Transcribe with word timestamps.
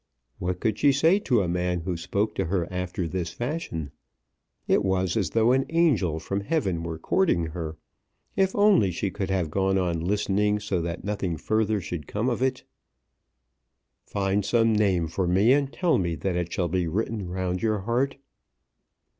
What 0.39 0.59
could 0.59 0.79
she 0.79 0.91
say 0.91 1.19
to 1.19 1.41
a 1.43 1.47
man 1.47 1.81
who 1.81 1.95
spoke 1.95 2.33
to 2.33 2.45
her 2.45 2.67
after 2.73 3.07
this 3.07 3.29
fashion? 3.29 3.91
It 4.67 4.83
was 4.83 5.15
as 5.15 5.29
though 5.29 5.51
an 5.51 5.67
angel 5.69 6.19
from 6.19 6.41
heaven 6.41 6.81
were 6.81 6.97
courting 6.97 7.45
her! 7.53 7.77
If 8.35 8.55
only 8.55 8.89
she 8.89 9.11
could 9.11 9.29
have 9.29 9.51
gone 9.51 9.77
on 9.77 9.99
listening 9.99 10.59
so 10.59 10.81
that 10.81 11.03
nothing 11.03 11.37
further 11.37 11.79
should 11.79 12.07
come 12.07 12.29
of 12.29 12.41
it! 12.41 12.63
"Find 14.03 14.43
some 14.43 14.73
name 14.73 15.07
for 15.07 15.27
me, 15.27 15.53
and 15.53 15.71
tell 15.71 15.99
me 15.99 16.15
that 16.15 16.35
it 16.35 16.51
shall 16.51 16.67
be 16.67 16.87
written 16.87 17.29
round 17.29 17.61
your 17.61 17.81
heart." 17.81 18.17